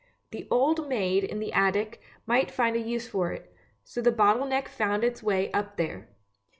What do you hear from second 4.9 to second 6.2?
its way up there.